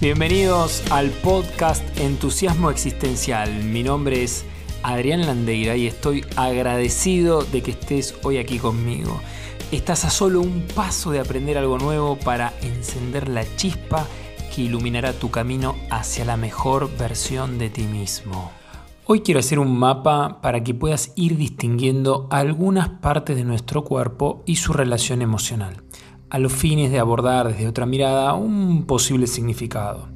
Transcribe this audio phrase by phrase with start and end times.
[0.00, 3.62] Bienvenidos al podcast Entusiasmo Existencial.
[3.62, 4.44] Mi nombre es
[4.82, 9.20] Adrián Landeira y estoy agradecido de que estés hoy aquí conmigo.
[9.70, 14.04] Estás a solo un paso de aprender algo nuevo para encender la chispa
[14.54, 18.50] que iluminará tu camino hacia la mejor versión de ti mismo.
[19.06, 24.42] Hoy quiero hacer un mapa para que puedas ir distinguiendo algunas partes de nuestro cuerpo
[24.44, 25.83] y su relación emocional
[26.34, 30.08] a los fines de abordar desde otra mirada un posible significado.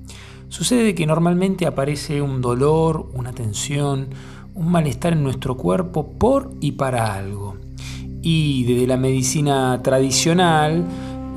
[0.48, 4.09] Sucede que normalmente aparece un dolor, una tensión,
[4.52, 7.54] un malestar en nuestro cuerpo por y para algo.
[8.20, 10.84] Y desde la medicina tradicional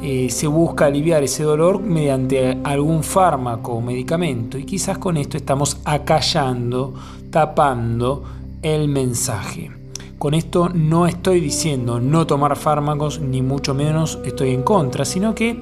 [0.02, 5.38] eh, se busca aliviar ese dolor mediante algún fármaco o medicamento y quizás con esto
[5.38, 6.95] estamos acallando,
[7.30, 8.23] tapando
[8.63, 9.80] el mensaje.
[10.21, 15.34] Con esto no estoy diciendo no tomar fármacos, ni mucho menos estoy en contra, sino
[15.34, 15.59] que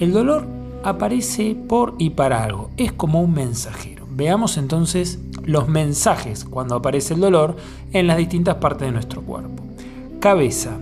[0.00, 0.46] el dolor
[0.82, 4.06] aparece por y para algo, es como un mensajero.
[4.10, 7.56] Veamos entonces los mensajes cuando aparece el dolor
[7.92, 9.62] en las distintas partes de nuestro cuerpo.
[10.20, 10.78] Cabeza.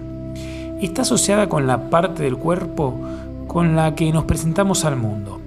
[0.80, 2.94] Está asociada con la parte del cuerpo
[3.48, 5.40] con la que nos presentamos al mundo.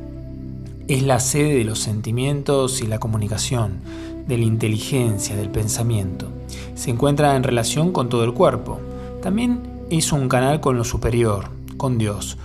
[0.90, 3.80] Es la sede de los sentimientos y la comunicación,
[4.30, 6.40] de la inteligencia, del pensamiento
[6.80, 8.80] se encuentra en relación con todo el cuerpo.
[9.22, 12.38] También es un canal con lo superior, con Dios.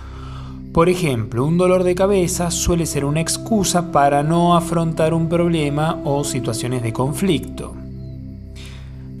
[0.73, 6.01] Por ejemplo, un dolor de cabeza suele ser una excusa para no afrontar un problema
[6.03, 7.75] o situaciones de conflicto.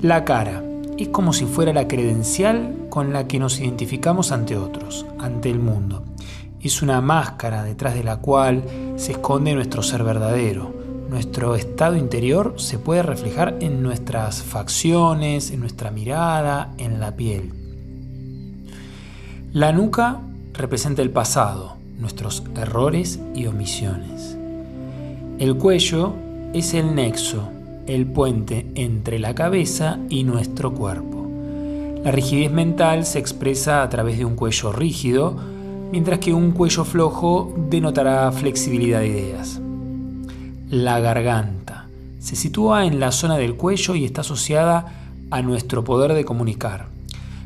[0.01, 0.61] La cara
[0.97, 5.59] es como si fuera la credencial con la que nos identificamos ante otros, ante el
[5.59, 6.03] mundo.
[6.59, 8.63] Es una máscara detrás de la cual
[8.97, 10.74] se esconde nuestro ser verdadero,
[11.09, 17.53] nuestro estado interior se puede reflejar en nuestras facciones, en nuestra mirada, en la piel.
[19.53, 20.21] La nuca
[20.53, 24.37] representa el pasado, nuestros errores y omisiones.
[25.39, 26.13] El cuello
[26.53, 27.49] es el nexo,
[27.87, 31.27] el puente entre la cabeza y nuestro cuerpo.
[32.03, 35.35] La rigidez mental se expresa a través de un cuello rígido,
[35.91, 39.61] mientras que un cuello flojo denotará flexibilidad de ideas.
[40.69, 41.85] La garganta.
[42.17, 46.87] Se sitúa en la zona del cuello y está asociada a nuestro poder de comunicar.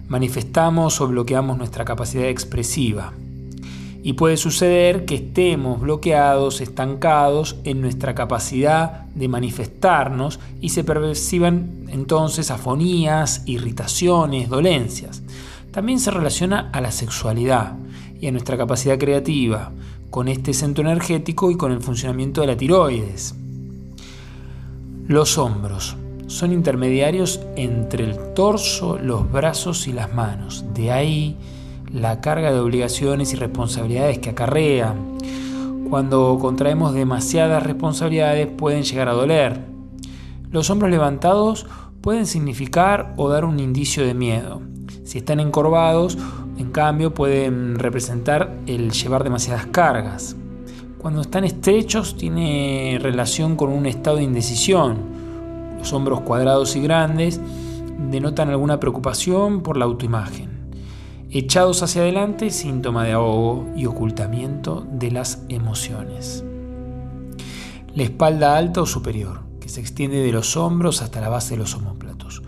[0.07, 3.11] Manifestamos o bloqueamos nuestra capacidad expresiva.
[4.03, 11.87] Y puede suceder que estemos bloqueados, estancados en nuestra capacidad de manifestarnos y se perciban
[11.89, 15.23] entonces afonías, irritaciones, dolencias.
[15.71, 17.73] También se relaciona a la sexualidad
[18.21, 19.73] y a nuestra capacidad creativa,
[20.09, 23.35] con este centro energético y con el funcionamiento de la tiroides.
[25.07, 25.97] Los hombros
[26.27, 30.65] son intermediarios entre el torso, los brazos y las manos.
[30.73, 31.37] De ahí
[31.91, 34.93] la carga de obligaciones y responsabilidades que acarrea.
[35.89, 39.65] Cuando contraemos demasiadas responsabilidades pueden llegar a doler.
[40.51, 41.65] Los hombros levantados
[42.01, 44.61] pueden significar o dar un indicio de miedo.
[45.03, 46.17] Si están encorvados,
[46.59, 50.35] en cambio, pueden representar el llevar demasiadas cargas.
[50.97, 54.97] Cuando están estrechos, tiene relación con un estado de indecisión.
[55.77, 57.39] Los hombros cuadrados y grandes
[58.11, 60.49] denotan alguna preocupación por la autoimagen.
[61.29, 66.43] Echados hacia adelante, síntoma de ahogo y ocultamiento de las emociones.
[67.95, 71.59] La espalda alta o superior, que se extiende de los hombros hasta la base de
[71.61, 72.43] los homóplatos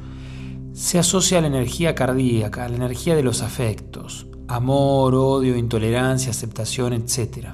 [0.81, 3.91] se asocia a la energía cardíaca, a la energía de los afectos,
[4.51, 7.50] amor, odio, intolerancia, aceptación, etc.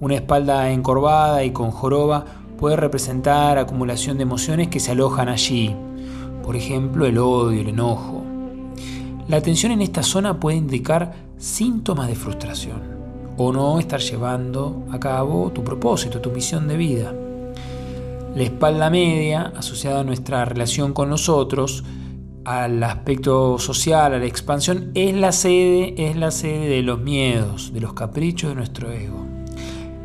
[0.00, 2.24] Una espalda encorvada y con joroba
[2.58, 5.74] puede representar acumulación de emociones que se alojan allí,
[6.42, 8.24] por ejemplo el odio, el enojo.
[9.28, 12.96] La tensión en esta zona puede indicar síntomas de frustración
[13.36, 17.12] o no estar llevando a cabo tu propósito, tu misión de vida.
[18.34, 21.84] La espalda media, asociada a nuestra relación con los otros,
[22.46, 27.72] al aspecto social, a la expansión, es la sede, es la sede de los miedos,
[27.74, 29.26] de los caprichos de nuestro ego.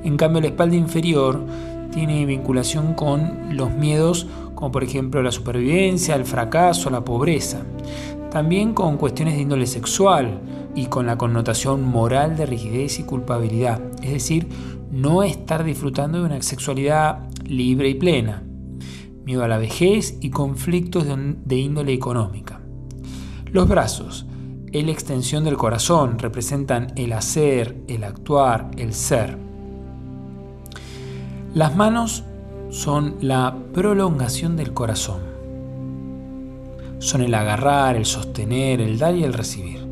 [0.03, 1.45] En cambio, la espalda inferior
[1.93, 7.61] tiene vinculación con los miedos como por ejemplo la supervivencia, el fracaso, la pobreza.
[8.31, 10.39] También con cuestiones de índole sexual
[10.73, 13.81] y con la connotación moral de rigidez y culpabilidad.
[14.01, 14.47] Es decir,
[14.91, 18.43] no estar disfrutando de una sexualidad libre y plena
[19.25, 22.61] miedo a la vejez y conflictos de, índole económica.
[23.51, 24.25] Los brazos,
[24.71, 29.37] es la extensión del corazón, representan el hacer, el actuar, el ser.
[31.53, 32.23] Las manos
[32.69, 35.19] son la prolongación del corazón.
[36.99, 39.85] Son el agarrar, el sostener, el dar y el recibir.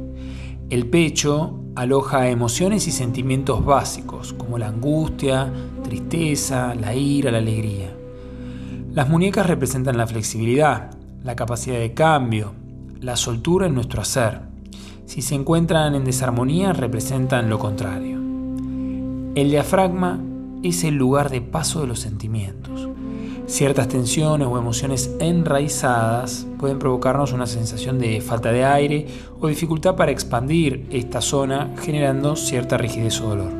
[0.69, 5.51] El pecho aloja emociones y sentimientos básicos, como la angustia,
[5.83, 7.98] tristeza, la ira, la alegría.
[8.93, 10.89] Las muñecas representan la flexibilidad,
[11.23, 12.53] la capacidad de cambio,
[12.99, 14.41] la soltura en nuestro hacer.
[15.05, 18.17] Si se encuentran en desarmonía, representan lo contrario.
[19.35, 20.19] El diafragma
[20.63, 22.89] es el lugar de paso de los sentimientos.
[23.45, 29.07] Ciertas tensiones o emociones enraizadas pueden provocarnos una sensación de falta de aire
[29.39, 33.51] o dificultad para expandir esta zona generando cierta rigidez o dolor.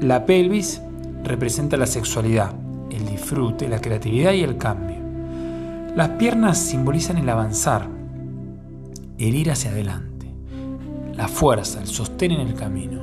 [0.00, 0.80] La pelvis
[1.22, 2.54] representa la sexualidad,
[2.92, 4.96] el disfrute, la creatividad y el cambio.
[5.96, 7.88] Las piernas simbolizan el avanzar,
[9.18, 10.26] el ir hacia adelante,
[11.14, 13.02] la fuerza, el sostén en el camino.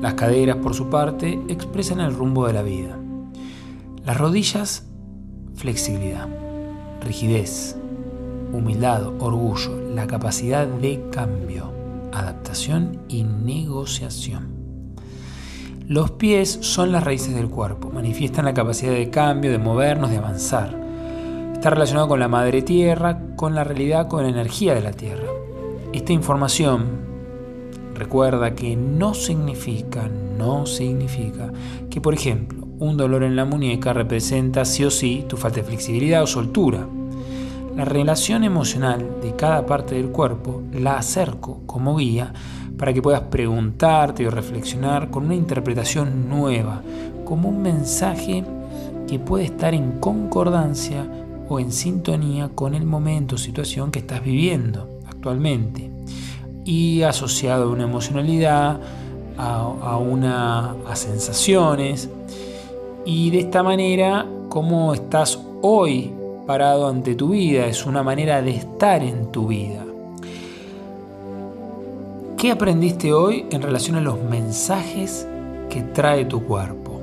[0.00, 2.98] Las caderas, por su parte, expresan el rumbo de la vida.
[4.04, 4.84] Las rodillas
[5.54, 6.28] flexibilidad,
[7.00, 7.76] rigidez,
[8.52, 11.72] humildad, orgullo, la capacidad de cambio,
[12.12, 14.63] adaptación y negociación.
[15.86, 20.16] Los pies son las raíces del cuerpo, manifiestan la capacidad de cambio, de movernos, de
[20.16, 20.74] avanzar.
[21.52, 25.28] Está relacionado con la madre tierra, con la realidad, con la energía de la tierra.
[25.92, 26.86] Esta información
[27.94, 31.52] recuerda que no significa, no significa
[31.90, 35.66] que, por ejemplo, un dolor en la muñeca representa sí o sí tu falta de
[35.66, 36.88] flexibilidad o soltura.
[37.76, 42.32] La relación emocional de cada parte del cuerpo la acerco como guía
[42.78, 46.82] para que puedas preguntarte o reflexionar con una interpretación nueva,
[47.24, 48.44] como un mensaje
[49.08, 51.04] que puede estar en concordancia
[51.48, 55.90] o en sintonía con el momento o situación que estás viviendo actualmente.
[56.64, 58.80] Y asociado a una emocionalidad,
[59.36, 62.08] a, una, a sensaciones.
[63.04, 66.12] Y de esta manera, cómo estás hoy
[66.46, 69.84] parado ante tu vida, es una manera de estar en tu vida.
[72.36, 75.26] ¿Qué aprendiste hoy en relación a los mensajes
[75.70, 77.00] que trae tu cuerpo?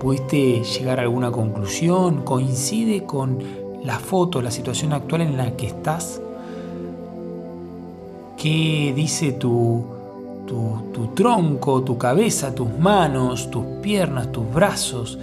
[0.00, 2.22] ¿Pudiste llegar a alguna conclusión?
[2.24, 3.38] ¿Coincide con
[3.82, 6.22] la foto, la situación actual en la que estás?
[8.38, 9.84] ¿Qué dice tu,
[10.46, 15.18] tu, tronco, tu cabeza, tus manos, tus piernas, tus brazos,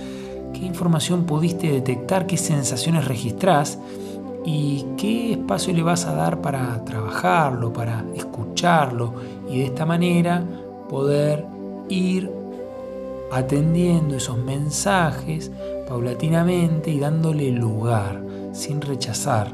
[0.61, 3.79] qué información pudiste detectar, qué sensaciones registrás
[4.45, 9.15] y qué espacio le vas a dar para trabajarlo, para escucharlo
[9.49, 10.45] y de esta manera
[10.87, 11.47] poder
[11.89, 12.31] ir
[13.31, 15.51] atendiendo esos mensajes
[15.87, 19.51] paulatinamente y dándole lugar, sin rechazar,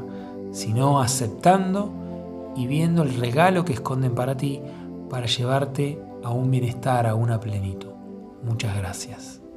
[0.52, 1.90] sino aceptando
[2.54, 4.60] y viendo el regalo que esconden para ti
[5.08, 7.92] para llevarte a un bienestar, a una plenitud.
[8.42, 9.47] Muchas gracias.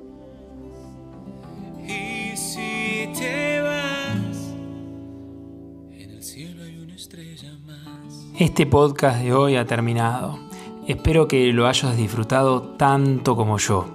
[8.42, 10.40] Este podcast de hoy ha terminado.
[10.88, 13.86] Espero que lo hayas disfrutado tanto como yo.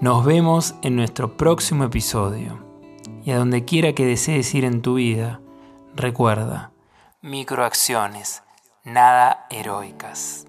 [0.00, 2.64] Nos vemos en nuestro próximo episodio.
[3.24, 5.42] Y a donde quiera que desees ir en tu vida,
[5.94, 6.72] recuerda,
[7.20, 8.42] microacciones,
[8.84, 10.46] nada heroicas.